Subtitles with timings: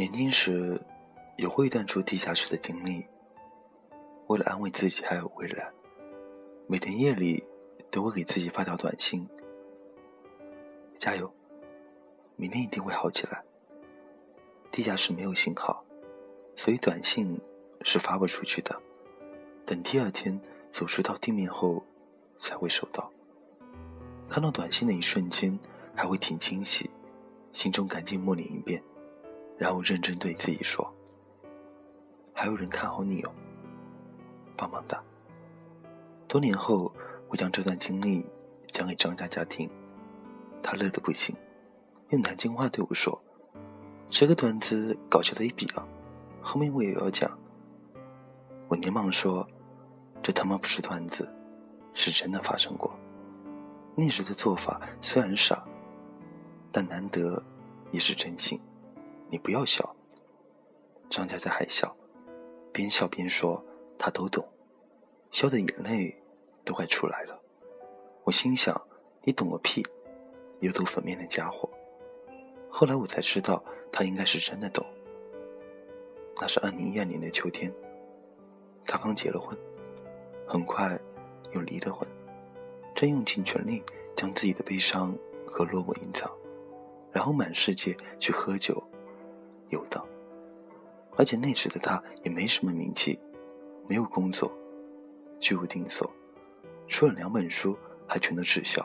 [0.00, 0.80] 年轻时
[1.36, 3.06] 有过一段住地下室的经历。
[4.28, 5.70] 为了安慰自己还有未来，
[6.66, 7.44] 每天夜里
[7.90, 9.28] 都会给自己发条短信
[10.96, 11.30] ：“加油，
[12.36, 13.44] 明天一定会好起来。”
[14.72, 15.84] 地下室没有信号，
[16.56, 17.38] 所以短信
[17.82, 18.74] 是发不出去的。
[19.66, 20.40] 等第二天
[20.72, 21.84] 走出到地面后，
[22.38, 23.12] 才会收到。
[24.30, 25.58] 看到短信的一瞬间，
[25.94, 26.88] 还会挺惊喜，
[27.52, 28.82] 心中赶紧默念一遍。
[29.60, 30.90] 然后认真对自己说
[32.32, 33.30] ：“还有人看好你哦，
[34.56, 35.04] 棒棒哒！”
[36.26, 36.90] 多年后，
[37.28, 38.24] 我将这段经历
[38.68, 39.68] 讲给张佳佳听，
[40.62, 41.36] 她乐得不行，
[42.08, 43.22] 用南京话对我说
[44.08, 45.86] ：“这个段子搞笑的一笔了，
[46.40, 47.30] 后面我也要讲。”
[48.66, 49.46] 我连忙说
[50.24, 51.30] ：“这他妈不是段子，
[51.92, 52.98] 是真的发生过。
[53.94, 55.62] 那时的做法虽然傻，
[56.72, 57.42] 但难得
[57.90, 58.58] 也是真心。”
[59.30, 59.94] 你不要笑。
[61.08, 61.96] 张佳佳还笑，
[62.72, 63.64] 边笑边说
[63.98, 64.46] ：“他都懂。”
[65.32, 66.16] 笑的眼泪
[66.64, 67.40] 都快出来了。
[68.24, 68.80] 我心想
[69.22, 69.86] ：“你懂个屁！
[70.60, 71.68] 油头粉面的家伙。”
[72.68, 74.84] 后来我才知道，他应该是真的懂。
[76.40, 77.72] 那是二零一二年的秋天，
[78.86, 79.56] 他刚结了婚，
[80.46, 80.98] 很快
[81.52, 82.08] 又离了婚，
[82.94, 83.82] 正用尽全力
[84.16, 85.14] 将自己的悲伤
[85.46, 86.30] 和落寞隐藏，
[87.12, 88.82] 然后满世界去喝酒。
[89.70, 90.04] 游荡，
[91.16, 93.18] 而且那时的他也没什么名气，
[93.88, 94.52] 没有工作，
[95.38, 96.08] 居无定所，
[96.86, 98.84] 出了两本书还全都滞销，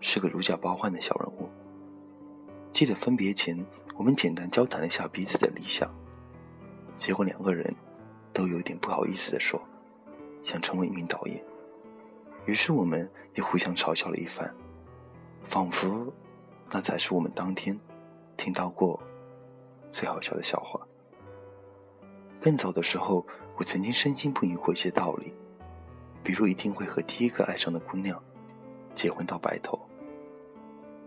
[0.00, 1.48] 是个如假包换的小人物。
[2.70, 3.58] 记得分别前，
[3.96, 5.88] 我们简单交谈了一下彼此的理想，
[6.96, 7.74] 结果两个人
[8.32, 9.60] 都有点不好意思的说，
[10.42, 11.42] 想成为一名导演，
[12.46, 14.52] 于是我们也互相嘲笑了一番，
[15.44, 16.12] 仿佛
[16.70, 17.78] 那才是我们当天
[18.36, 19.00] 听到过。
[19.94, 20.84] 最好笑的笑话。
[22.40, 23.24] 更早的时候，
[23.56, 25.32] 我曾经深信不疑过一些道理，
[26.20, 28.20] 比如一定会和第一个爱上的姑娘
[28.92, 29.78] 结婚到白头，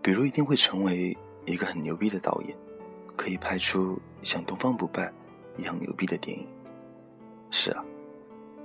[0.00, 2.56] 比如一定会成为一个很牛逼的导演，
[3.14, 5.06] 可以拍出像《东方不败》
[5.60, 6.48] 一样牛逼的电影。
[7.50, 7.84] 是啊，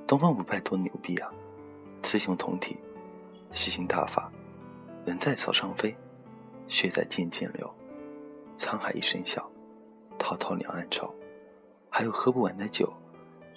[0.08, 1.30] 《东方不败》多牛逼啊！
[2.02, 2.78] 雌雄同体，
[3.52, 4.32] 吸星大法，
[5.06, 5.94] 人在草上飞，
[6.70, 7.70] 血在涧涧流，
[8.58, 9.53] 沧海一声笑。
[10.24, 11.14] 滔滔两岸潮，
[11.90, 12.90] 还有喝不完的酒，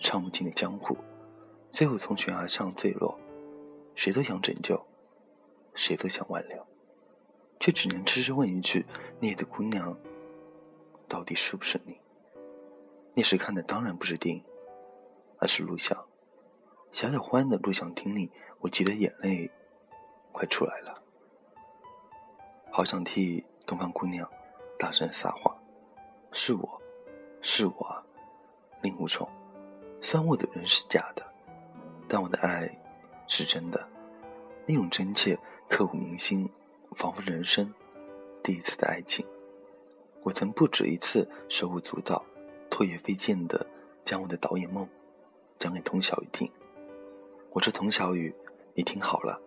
[0.00, 0.96] 唱不尽的江湖，
[1.70, 3.16] 最后从悬崖上坠落，
[3.94, 4.84] 谁都想拯救，
[5.74, 6.66] 谁都想挽留，
[7.60, 8.84] 却只能痴痴问一句：
[9.20, 9.96] 那夜的姑娘，
[11.06, 12.00] 到底是不是你？
[13.14, 14.44] 那时看的当然不是电影，
[15.38, 16.04] 而是录像。
[16.90, 19.48] 小小欢的录像厅里，我急得眼泪
[20.32, 21.00] 快出来了，
[22.72, 24.28] 好想替东方姑娘
[24.76, 25.55] 大声撒谎。
[26.38, 26.82] 是我，
[27.40, 28.04] 是我，
[28.82, 29.26] 令狐冲。
[30.02, 31.26] 虽然我的人是假的，
[32.06, 32.70] 但我的爱
[33.26, 33.88] 是真的。
[34.66, 35.36] 那种真切、
[35.66, 36.46] 刻骨铭心，
[36.94, 37.72] 仿佛人生
[38.42, 39.26] 第一次的爱情。
[40.24, 42.22] 我曾不止一次手舞足蹈、
[42.68, 43.66] 唾液飞溅的
[44.04, 44.86] 将我的导演梦
[45.56, 46.52] 讲给童小雨听。
[47.50, 48.34] 我说：“童小雨，
[48.74, 49.40] 你听好了，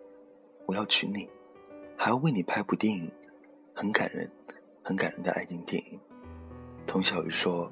[0.66, 1.30] 我要娶你，
[1.96, 3.08] 还要为你拍部电影，
[3.72, 4.28] 很感人、
[4.82, 6.00] 很感人的爱情电影。”
[6.86, 7.70] 童小鱼说：“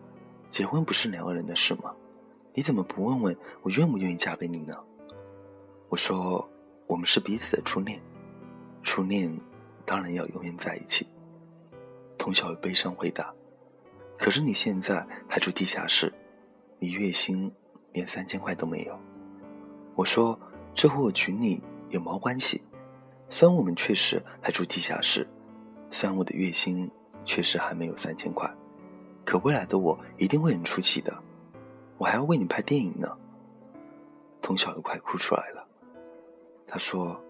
[0.48, 1.94] 结婚不是两个人的事吗？
[2.54, 4.76] 你怎么不问问我愿不愿意嫁给你呢？”
[5.88, 6.48] 我说
[6.86, 8.00] ：“我们是彼此的初恋，
[8.82, 9.36] 初恋
[9.84, 11.06] 当然要永远在一起。”
[12.18, 13.32] 童小鱼悲伤回答
[14.18, 16.12] ：“可是你现在还住地下室，
[16.78, 17.50] 你月薪
[17.92, 18.98] 连三千块都没有。”
[19.96, 20.38] 我说
[20.74, 22.60] ：“这和我娶你有毛关系？
[23.28, 25.26] 虽然我们确实还住地下室，
[25.90, 26.90] 虽然我的月薪
[27.24, 28.52] 确实还没有三千块。”
[29.28, 31.14] 可未来的我一定会很出气的，
[31.98, 33.14] 我还要为你拍电影呢。
[34.40, 35.68] 童小鱼快哭出来了，
[36.66, 37.22] 他说：“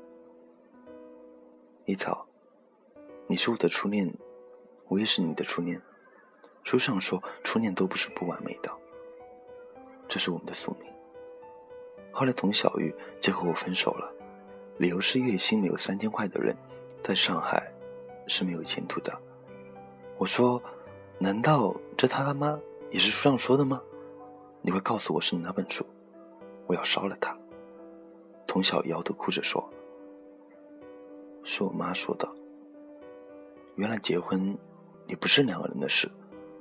[1.87, 2.25] 一草，
[3.27, 4.09] 你是我的初恋，
[4.87, 5.83] 我也是你的初恋。
[6.63, 8.71] 书上说初恋都不是不完美的，
[10.07, 10.89] 这是我们的宿命。”
[12.15, 14.09] 后来童小玉就和我分手了，
[14.77, 16.57] 理由是月薪没有三千块的人，
[17.03, 17.69] 在上海
[18.29, 19.13] 是没有前途的。
[20.17, 20.63] 我说。
[21.21, 22.57] 难道这他他妈
[22.93, 23.83] 也是书上说的吗？
[24.63, 25.85] 你会告诉我是哪本书？
[26.69, 27.37] 我要烧了它。
[28.47, 29.69] 童小瑶都哭着说
[31.43, 32.29] ：“是我妈说的。
[33.75, 34.57] 原来结婚
[35.09, 36.09] 也不是两个人的事，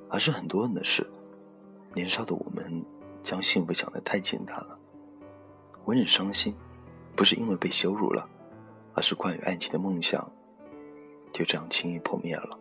[0.09, 1.05] 而是很多人的事。
[1.93, 2.83] 年少的我们
[3.21, 4.77] 将幸福想得太简单了。
[5.85, 6.55] 我很伤心，
[7.15, 8.27] 不是因为被羞辱了，
[8.95, 10.29] 而是关于爱情的梦想
[11.31, 12.59] 就这样轻易破灭了。”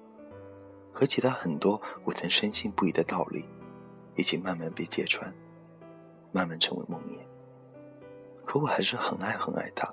[0.99, 3.45] 和其他很多我曾深信不疑的道理，
[4.15, 5.31] 已经慢慢被揭穿，
[6.33, 7.19] 慢慢成为梦魇。
[8.47, 9.87] 可我还是很爱很爱他。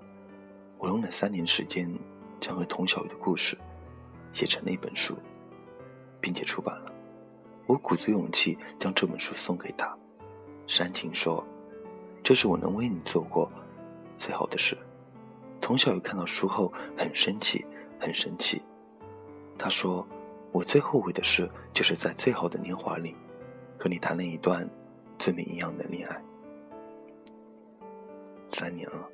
[0.77, 1.93] 我用了三年时间，
[2.39, 3.57] 将和童小雨的故事
[4.31, 5.17] 写成了一本书，
[6.21, 6.93] 并且出版了。
[7.65, 9.93] 我鼓足勇气将这本书送给他，
[10.67, 11.45] 煽情说
[12.23, 13.51] ：“这是我能为你做过
[14.15, 14.77] 最好的事。”
[15.59, 17.65] 童小雨看到书后很生气，
[17.99, 18.61] 很生气。
[19.57, 20.07] 他说
[20.53, 23.15] ：“我最后悔的事，就是在最好的年华里，
[23.77, 24.69] 和你谈了一段
[25.17, 26.23] 最没营养的恋爱。
[28.49, 29.09] 三年了，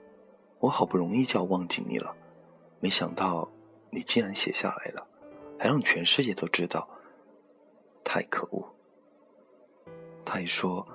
[0.59, 2.13] 我好不容易就要忘记你了，
[2.81, 3.49] 没想到
[3.89, 5.07] 你竟然写下来了，
[5.57, 6.87] 还让全世界都知道。
[8.03, 8.75] 太可恶！”
[10.25, 10.85] 他一说：“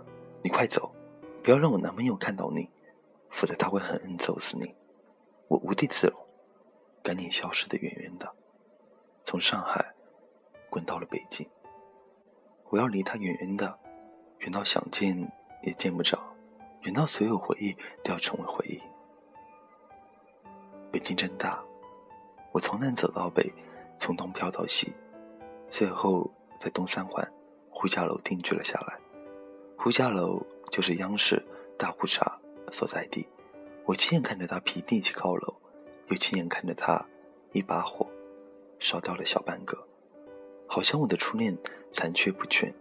[0.45, 0.95] 你快走，
[1.43, 2.69] 不要让我男朋友看到你，
[3.31, 4.75] 否则他会狠狠揍死你。”
[5.49, 6.21] 我无地自容，
[7.03, 8.31] 赶紧消失的远远的，
[9.23, 9.94] 从上海
[10.75, 11.49] 滚到了北京。
[12.69, 13.79] 我要离他远远的，
[14.39, 15.17] 远到想见
[15.63, 16.19] 也见不着，
[16.81, 17.73] 远到所有回忆
[18.03, 18.83] 都要成为回忆。
[20.91, 21.63] 北京真大，
[22.51, 23.55] 我从南走到北，
[24.01, 24.93] 从东飘到西，
[25.69, 26.29] 最后
[26.59, 27.25] 在东三环
[27.71, 28.99] 呼家楼定居了下来。
[29.79, 31.41] 呼家楼就是央视
[31.79, 32.21] 大裤衩
[32.73, 33.29] 所在地。
[33.85, 35.55] 我亲眼看着他皮地起高楼，
[36.09, 37.07] 又亲眼看着他
[37.53, 38.11] 一把火
[38.81, 39.87] 烧掉了小半个，
[40.75, 41.57] 好像我的初恋
[41.93, 42.75] 残缺不全。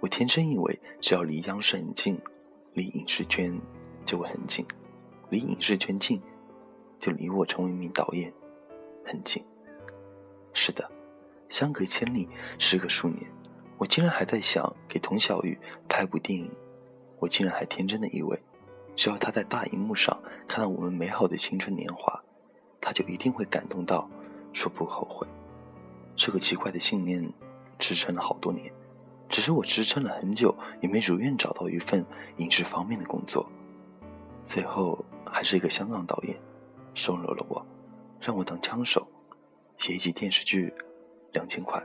[0.00, 2.20] 我天真以为只要离央视很近，
[2.74, 3.56] 离影视圈
[4.04, 4.66] 就会很近；
[5.30, 6.20] 离影视圈近，
[6.98, 8.32] 就离我成为一名导演
[9.04, 9.44] 很近。
[10.52, 10.90] 是的，
[11.48, 13.30] 相隔千里，时隔数年，
[13.78, 15.56] 我竟然还在想给童小雨
[15.88, 16.50] 拍部电影。
[17.20, 18.36] 我竟然还天真的以为。
[18.96, 22.20] 只要他在大荧幕上看到我们美好的青春年华，
[22.80, 24.10] 他就一定会感动到
[24.52, 25.24] 说不后悔。
[26.16, 27.30] 这个奇怪的信念
[27.78, 28.72] 支撑了好多年，
[29.28, 32.04] 只是我支撑了很久，也没如愿找到一份
[32.38, 33.46] 影视方面的工作。
[34.44, 36.36] 最后还是一个香港导演
[36.94, 37.64] 收留了我，
[38.20, 39.06] 让我当枪手，
[39.76, 40.72] 写一集电视剧，
[41.32, 41.82] 两千块。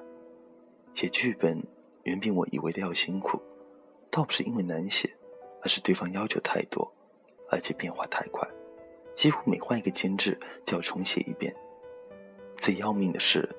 [0.94, 1.62] 写剧本
[2.04, 3.42] 远比我以为的要辛苦，
[4.10, 5.14] 倒不是因为难写，
[5.62, 6.92] 而是对方要求太多。
[7.50, 8.48] 而且变化太快，
[9.14, 11.54] 几乎每换一个监制就要重写一遍。
[12.56, 13.50] 最要命的是，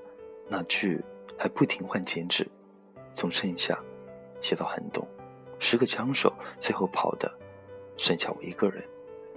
[0.52, 1.02] 那剧
[1.38, 2.46] 还不停换监制，
[3.14, 3.74] 从盛夏
[4.38, 5.02] 写到寒冬，
[5.58, 7.32] 十个枪手最后跑的
[7.96, 8.86] 剩下我一个人。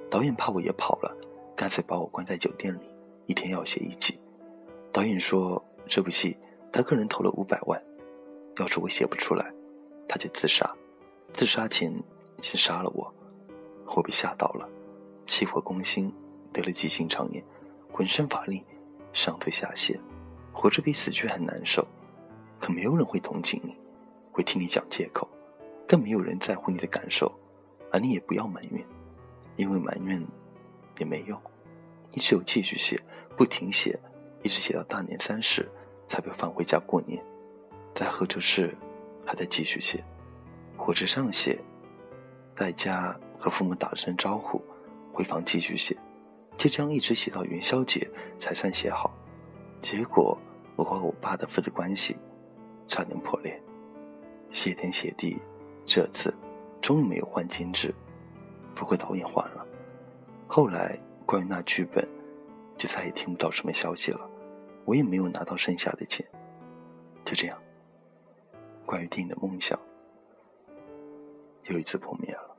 [0.10, 1.18] 导演怕我也跑了，
[1.56, 2.92] 干脆把我关在酒店里，
[3.28, 4.20] 一天要写一集。
[4.92, 6.38] 导演说这部戏
[6.70, 7.82] 他个人投了五百万，
[8.58, 9.50] 要是我写不出来，
[10.10, 10.70] 他就自杀，
[11.32, 11.94] 自杀前
[12.42, 13.10] 先杀了我。
[13.96, 14.68] 我被吓到了，
[15.26, 16.14] 气火攻心，
[16.52, 17.42] 得了急性肠炎，
[17.90, 18.66] 浑身乏力，
[19.14, 19.98] 上吐下泻，
[20.56, 21.86] 活着比死去还难受。
[22.60, 23.78] 可没有人会同情你，
[24.32, 25.28] 会听你讲借口，
[25.86, 27.32] 更没有人在乎你的感受，
[27.92, 28.84] 而你也不要埋怨，
[29.58, 30.26] 因为埋怨
[30.98, 31.40] 也没用。
[32.12, 33.00] 你只有继续写，
[33.36, 34.00] 不停写，
[34.42, 35.70] 一直写到大年三十
[36.08, 37.22] 才被放回家过年。
[37.94, 38.74] 在贺州市，
[39.26, 40.04] 还在继续写，
[40.78, 41.60] 火车上写，
[42.56, 43.16] 在家。
[43.38, 44.64] 和父母打声招呼，
[45.12, 45.96] 回房继续写，
[46.56, 49.14] 就这样一直写到元宵节才算写好。
[49.86, 50.36] 结果
[50.76, 52.18] 我和我爸的父子关系
[52.88, 53.62] 差点破裂。
[54.50, 55.40] 谢天谢地，
[55.86, 56.34] 这次
[56.82, 57.94] 终于没有换监制，
[58.74, 59.64] 不过导演换了。
[60.48, 62.04] 后来关于那剧本，
[62.76, 64.28] 就再也听不到什么消息了，
[64.86, 66.26] 我也没有拿到剩下的钱。
[67.24, 67.62] 就这样，
[68.88, 69.80] 关于电影的梦想
[71.66, 72.55] 又一次破灭了。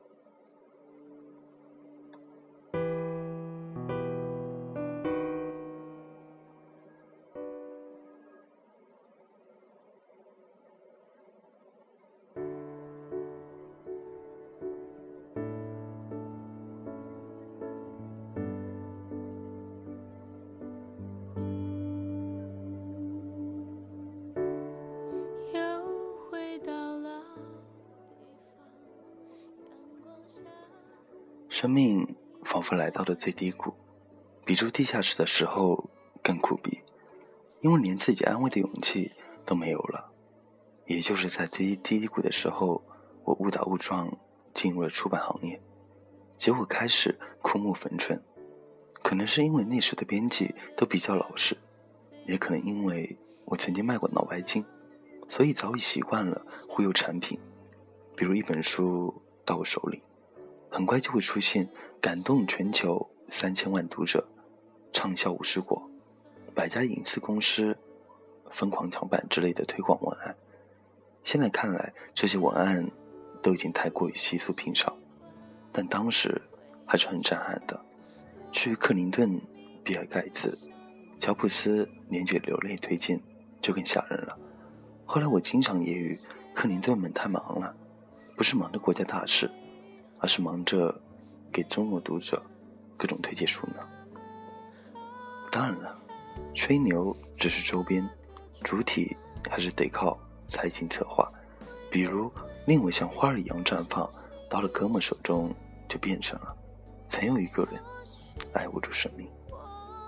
[31.66, 33.74] 生命仿佛来到了最低谷，
[34.44, 35.90] 比住地下室的时候
[36.22, 36.80] 更苦逼，
[37.60, 39.10] 因为连自己安慰的勇气
[39.44, 40.12] 都没有了。
[40.86, 42.84] 也就是在最低谷的时候，
[43.24, 44.16] 我误打误撞
[44.54, 45.60] 进入了出版行业，
[46.36, 48.22] 结果开始枯木逢春。
[49.02, 51.56] 可能是因为那时的编辑都比较老实，
[52.26, 54.64] 也可能因为我曾经卖过脑白金，
[55.26, 57.36] 所以早已习惯了忽悠产品。
[58.14, 59.12] 比如一本书
[59.44, 60.00] 到我手里。
[60.70, 61.68] 很快就会出现
[62.00, 64.26] 感动全球三千万读者，
[64.92, 65.90] 畅销五十国，
[66.54, 67.76] 百家影视公司
[68.50, 70.36] 疯狂抢版之类的推广文案。
[71.22, 72.88] 现在看来，这些文案
[73.42, 74.96] 都已经太过于稀疏平常，
[75.72, 76.40] 但当时
[76.86, 77.80] 还是很震撼的。
[78.52, 79.40] 至于克林顿、
[79.82, 80.56] 比尔盖茨、
[81.18, 83.20] 乔布斯连卷流泪推荐，
[83.60, 84.38] 就更吓人了。
[85.04, 86.18] 后来我经常揶揄
[86.54, 87.74] 克林顿们太忙了，
[88.36, 89.50] 不是忙着国家大事，
[90.18, 90.94] 而是忙着
[91.52, 92.42] 给中国读者
[92.96, 93.86] 各种推荐书呢。
[95.50, 95.98] 当然了，
[96.54, 98.08] 吹牛只是周边，
[98.62, 99.16] 主体
[99.50, 100.18] 还是得靠
[100.48, 101.30] 财经策划。
[101.90, 102.30] 比如
[102.66, 104.10] 令我像花儿一样绽放，
[104.50, 105.54] 到了哥们手中
[105.88, 106.54] 就变成了
[107.08, 107.80] 曾有一个人。
[108.52, 109.26] 爱握住生命，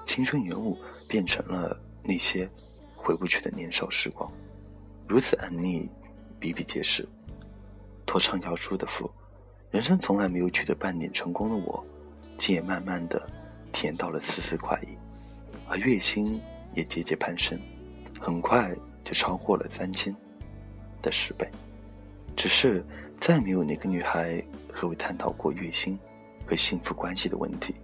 [0.05, 0.77] 青春元物
[1.09, 2.47] 变成了那些
[2.95, 4.31] 回不去的年少时光，
[5.07, 5.89] 如此暗匿，
[6.39, 7.09] 比比皆是。
[8.05, 9.11] 托畅销书的福，
[9.71, 11.85] 人生从来没有取得半点成功的我，
[12.39, 13.23] 竟也慢慢的
[13.71, 14.97] 甜到了丝丝快意，
[15.69, 16.41] 而月薪
[16.73, 17.59] 也节节攀升，
[18.19, 20.15] 很快就超过了三千
[21.03, 21.47] 的十倍。
[22.35, 22.83] 只是
[23.21, 25.99] 再没有哪个女孩和我探讨过月薪
[26.47, 27.75] 和幸福关系的问题。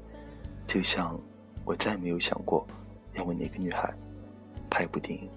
[0.67, 1.21] 就像
[1.67, 2.67] 我再没有想过
[3.13, 3.93] 要为哪个女孩
[4.71, 5.29] 拍部电影。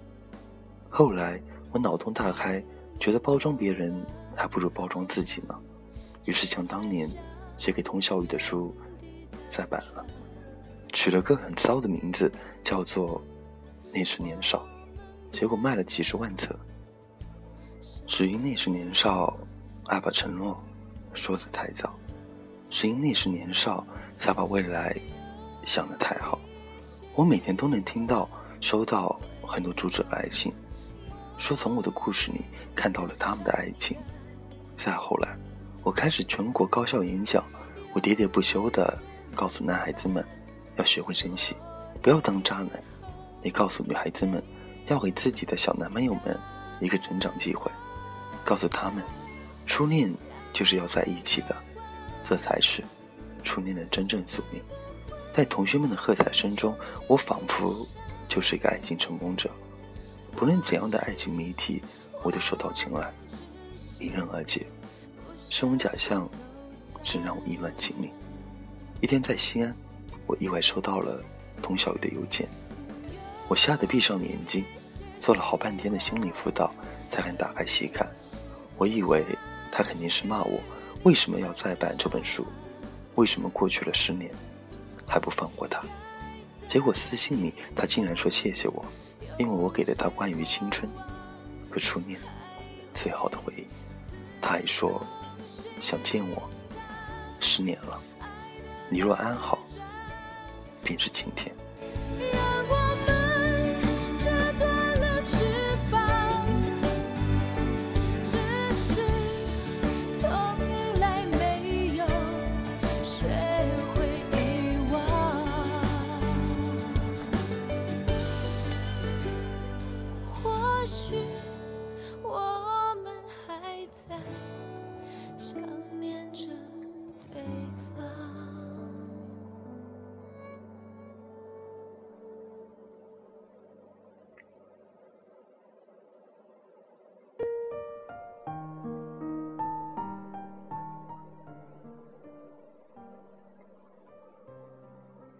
[0.88, 1.38] 后来
[1.72, 2.64] 我脑洞大开，
[2.98, 3.94] 觉得包装别人
[4.34, 5.54] 还不如包装自己呢。
[6.28, 7.10] 于是将当年
[7.56, 8.76] 写给童小雨的书
[9.48, 10.04] 再版了，
[10.92, 12.30] 取了个很骚的名字，
[12.62, 13.18] 叫做
[13.90, 14.58] 《那时年少》。
[15.30, 16.54] 结果卖了几十万册。
[18.06, 19.38] 只因那时年少，
[19.86, 20.62] 爱把承诺
[21.14, 21.88] 说得太早；
[22.68, 23.82] 只因那时年少，
[24.18, 24.94] 才把未来。
[25.64, 26.38] 想的太好，
[27.14, 28.28] 我每天都能听到、
[28.60, 30.52] 收到很多读者来信，
[31.38, 32.42] 说从我的故事里
[32.74, 33.96] 看到了他们的爱情。
[34.76, 35.34] 再后来，
[35.82, 37.44] 我开始全国高校演讲，
[37.94, 38.98] 我喋喋不休地
[39.34, 40.24] 告诉男孩子们
[40.76, 41.56] 要学会珍惜，
[42.02, 42.68] 不要当渣男；
[43.42, 44.42] 也告诉女孩子们
[44.88, 46.38] 要给自己的小男朋友们
[46.80, 47.70] 一个成长机会，
[48.44, 49.02] 告诉他们，
[49.66, 50.12] 初恋
[50.52, 51.56] 就是要在一起的，
[52.22, 52.84] 这才是
[53.42, 54.62] 初恋的真正宿命。
[55.32, 57.86] 在同学们的喝彩声中，我仿佛
[58.26, 59.48] 就是一个爱情成功者。
[60.32, 61.82] 不论怎样的爱情谜题，
[62.22, 63.12] 我都手到擒来，
[64.00, 64.66] 迎刃而解。
[65.50, 66.28] 身为假象，
[67.02, 68.10] 真让我意乱情迷。
[69.00, 69.74] 一天在西安，
[70.26, 71.22] 我意外收到了
[71.62, 72.48] 童小雨的邮件，
[73.48, 74.64] 我吓得闭上眼睛，
[75.18, 76.72] 做了好半天的心理辅导，
[77.08, 78.08] 才敢打开细看。
[78.76, 79.24] 我以为
[79.72, 80.60] 他肯定是骂我
[81.02, 82.46] 为什么要再版这本书，
[83.14, 84.30] 为什么过去了十年。
[85.10, 85.82] 还不放过他，
[86.66, 88.84] 结果私信里他竟然说谢谢我，
[89.38, 90.86] 因为我给了他关于青春
[91.70, 92.20] 和初恋
[92.92, 93.64] 最好的回忆。
[94.38, 95.02] 他还说
[95.80, 96.48] 想见我，
[97.40, 98.00] 十年了，
[98.88, 99.58] 你若安好，
[100.82, 101.54] 便是晴天。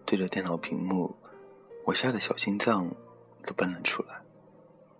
[0.09, 1.15] 对着电脑屏幕，
[1.85, 2.89] 我吓得小心脏
[3.43, 4.19] 都蹦了出来。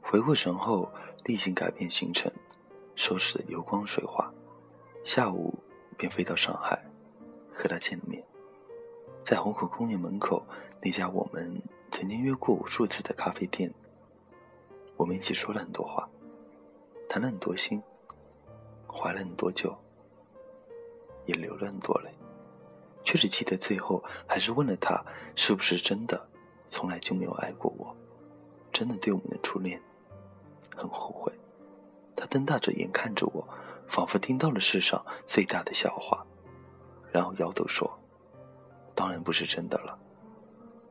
[0.03, 0.87] 回过神后，
[1.25, 2.31] 立即改变行程，
[2.93, 4.31] 收拾的油光水滑。
[5.03, 5.57] 下午
[5.97, 6.79] 便飞到上海，
[7.51, 8.23] 和他见了面。
[9.23, 10.45] 在虹口公园门口
[10.79, 13.73] 那家我们曾经约过无数次的咖啡店，
[14.95, 16.07] 我们一起说了很多话，
[17.09, 17.81] 谈了很多心，
[18.87, 19.75] 怀了很多酒，
[21.25, 22.11] 也流了很多泪。
[23.03, 25.03] 却只记得最后还是问了他，
[25.35, 26.29] 是不是真的
[26.69, 27.95] 从来就没有爱过我，
[28.71, 29.81] 真的对我们的初恋
[30.75, 31.31] 很后悔。
[32.15, 33.47] 他瞪大着眼看着我，
[33.87, 36.25] 仿佛听到了世上最大的笑话，
[37.11, 37.89] 然后摇头说
[38.93, 39.97] ：“当然不是真的了。”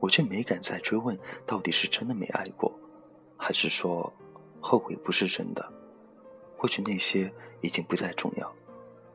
[0.01, 2.73] 我却没敢再追问，到底是真的没爱过，
[3.37, 4.11] 还是说
[4.59, 5.71] 后悔不是真的？
[6.57, 8.51] 或许那些已经不再重要，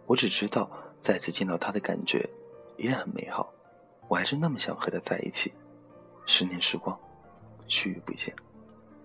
[0.07, 0.71] 我只知道
[1.01, 2.29] 再次见到他的感觉。
[2.77, 3.53] 依然很美好，
[4.09, 5.53] 我还是那么想和他在一起。
[6.27, 6.99] 十年时光，
[7.69, 8.35] 须臾不见，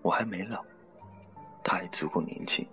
[0.02, 0.64] 我还没老，
[1.62, 2.66] 他还足够年轻，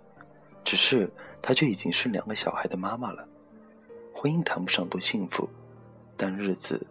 [0.64, 1.10] 只是
[1.42, 3.26] 他却已经是两个小孩的妈妈了。
[4.14, 5.48] 婚姻谈不上多幸福，
[6.16, 6.84] 但日子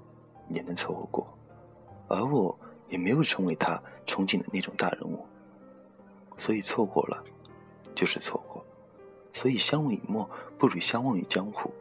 [0.49, 1.27] 也能凑合过，
[2.07, 5.25] 而我也没有成为他憧憬的那种大人物。
[6.37, 7.23] 所以错过了，
[7.95, 8.63] 就是错过。
[9.33, 11.73] 所以相濡以沫不如相忘于江湖。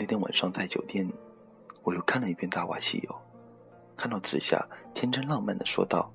[0.00, 1.06] 那天晚上在酒店，
[1.82, 3.10] 我又看了一遍《大话西游》，
[3.98, 6.10] 看到紫霞天真浪漫的说道：“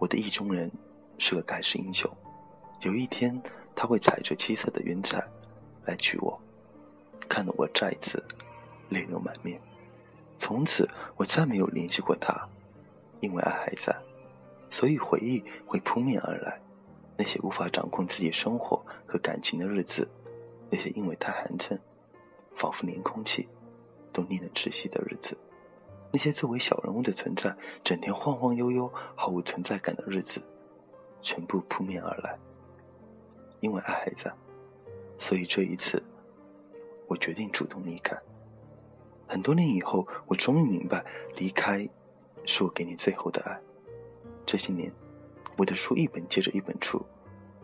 [0.00, 0.72] 我的意中人
[1.18, 2.10] 是个盖世英雄，
[2.80, 3.38] 有一天
[3.76, 5.22] 他会踩着七色的云彩
[5.84, 6.40] 来娶我。”
[7.28, 8.24] 看得我再次
[8.88, 9.60] 泪流满面。
[10.38, 12.48] 从此我再没有联系过他，
[13.20, 13.94] 因为爱还在，
[14.70, 16.58] 所以回忆会扑面而来。
[17.14, 20.08] 那些无法掌控自己生活和感情的日子，
[20.70, 21.78] 那些因为太寒碜，
[22.58, 23.48] 仿佛连空气
[24.12, 25.38] 都令人窒息的日子，
[26.12, 30.42] 那些作为小人物的存在，整天晃晃悠悠、毫无存在感的日子，
[31.22, 32.36] 全部扑面而来。
[33.60, 34.32] 因为爱还在，
[35.16, 36.02] 所以这一次，
[37.06, 38.18] 我决定主动离开。
[39.28, 41.04] 很多年以后，我终于明白，
[41.36, 41.88] 离开
[42.44, 43.56] 是我给你最后的爱。
[44.44, 44.92] 这些年。
[45.56, 47.04] 我的书一本接着一本出，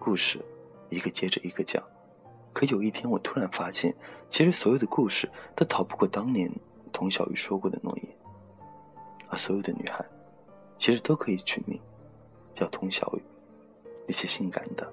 [0.00, 0.44] 故事
[0.88, 1.80] 一个接着一个讲。
[2.54, 3.94] 可有一天，我突然发现，
[4.30, 6.50] 其实所有的故事都逃不过当年
[6.92, 8.08] 童小雨说过的诺言。
[9.28, 10.02] 而所有的女孩，
[10.76, 11.78] 其实都可以取名
[12.54, 13.22] 叫童小雨。
[14.06, 14.90] 那些性感的、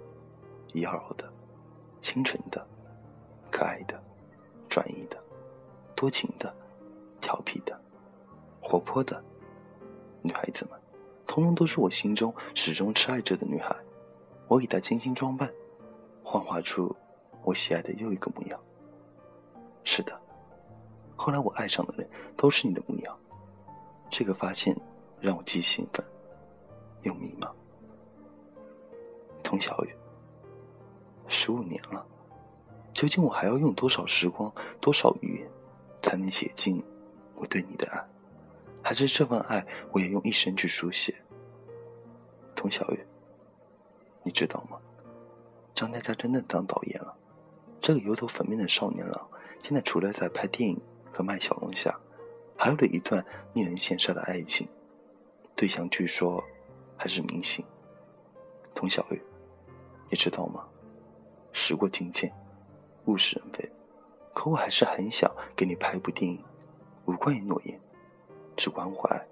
[0.74, 1.32] 妖娆的、
[2.00, 2.66] 清纯的、
[3.52, 4.02] 可爱的、
[4.68, 5.22] 专一的、
[5.96, 6.54] 多情的、
[7.20, 7.80] 调皮的、
[8.62, 9.24] 活泼的
[10.22, 10.80] 女孩子们。
[11.28, 13.76] 通通都是我心中始终痴爱着的女孩，
[14.48, 15.50] 我给她精心装扮，
[16.24, 16.94] 幻化出
[17.44, 18.60] 我喜爱的又一个模样。
[19.84, 20.20] 是的，
[21.16, 23.18] 后来我爱上的人都是你的模样。
[24.10, 24.76] 这个发现
[25.20, 26.06] 让我既兴奋
[27.04, 27.50] 又迷茫。
[29.42, 29.96] 童小雨，
[31.28, 32.06] 十五年了，
[32.94, 35.50] 究竟我还要用多少时光、多少语言，
[36.02, 36.84] 才能写尽
[37.36, 38.06] 我对你的爱？
[38.84, 41.16] 还是这份爱，我也用一生去书写。
[42.56, 43.06] 童小雨，
[44.24, 44.78] 你知道吗？
[45.74, 47.18] 张嘉佳真的当导演了。
[47.82, 49.28] 这个油头粉面的少年郎，
[49.64, 50.80] 现在除了在拍电影
[51.12, 52.00] 和卖小龙虾，
[52.56, 54.68] 还有了一段令人羡煞的爱情，
[55.56, 56.44] 对象据说
[56.96, 57.66] 还是明星。
[58.76, 59.20] 童小玉，
[60.10, 60.64] 你知道吗？
[61.52, 62.32] 时过境迁，
[63.06, 63.70] 物是人非，
[64.34, 66.42] 可我还是很想给你拍部电影，
[67.06, 67.80] 无关于诺言。
[68.56, 69.28] 只关怀，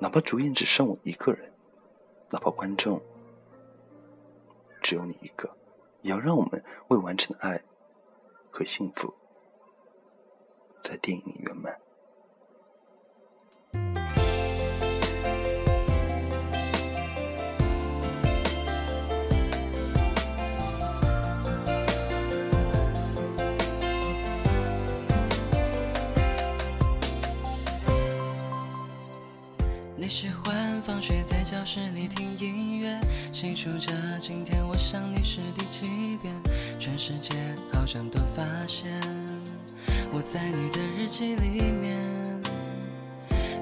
[0.00, 1.52] 哪怕主演只剩我一个人，
[2.30, 3.00] 哪怕观众
[4.82, 5.48] 只有你一个，
[6.02, 7.62] 也要让我们未完成的爱
[8.56, 9.12] 和幸福，
[10.80, 11.76] 在电影里圆满。
[29.96, 33.00] 你喜欢放学在教室里听音乐，
[33.32, 33.90] 细数着
[34.20, 36.32] 今天我想你是第几遍，
[36.84, 37.34] 全世界
[37.72, 38.90] 好像都发现
[40.12, 41.98] 我在你的日记里面。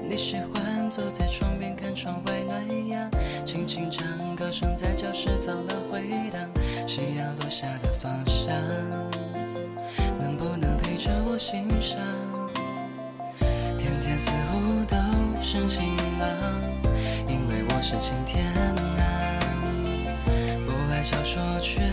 [0.05, 3.09] 你喜欢坐在窗边看窗外暖阳，
[3.45, 4.05] 轻轻唱
[4.35, 6.51] 歌声在教室走廊回荡，
[6.85, 8.53] 夕阳落下的方向，
[10.19, 12.01] 能不能陪着我欣赏？
[13.79, 14.97] 天天似乎都
[15.41, 16.27] 是晴朗，
[17.25, 18.45] 因为我是晴天
[18.99, 19.39] 啊。
[20.67, 21.89] 不爱小说却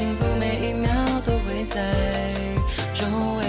[0.00, 0.90] 幸福每一秒
[1.26, 1.92] 都会在
[2.94, 3.04] 周
[3.36, 3.44] 围。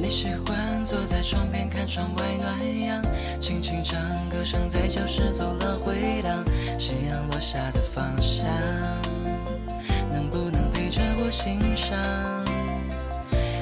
[0.00, 3.02] 你喜欢坐在窗边看窗外暖阳，
[3.40, 6.44] 轻轻唱歌声在教室走廊回荡，
[6.78, 8.46] 夕阳落下的方向，
[11.44, 11.98] 着我欣赏？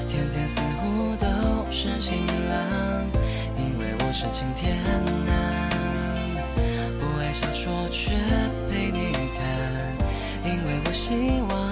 [0.07, 1.27] 天天似乎都
[1.69, 3.05] 是晴朗，
[3.57, 4.77] 因为我是晴天
[5.27, 5.33] 啊。
[6.97, 8.15] 不爱小说却
[8.71, 9.43] 陪你看，
[10.45, 11.62] 因为我希望。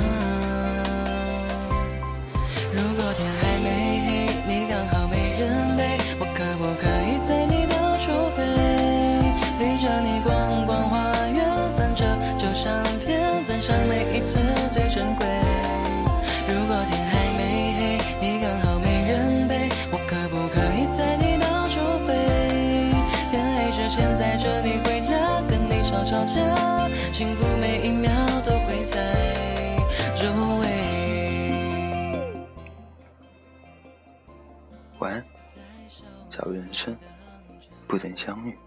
[37.91, 38.57] 不曾相遇，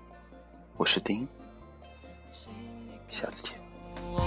[0.77, 1.27] 我是丁，
[3.09, 3.55] 下次见。
[4.13, 4.21] 我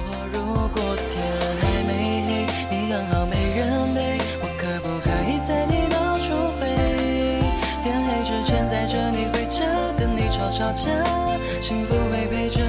[4.58, 6.66] 可不可以在你到处飞？
[7.84, 9.68] 天黑之前载着你回家，
[10.00, 10.90] 跟你吵吵架，
[11.62, 12.67] 幸福会陪着。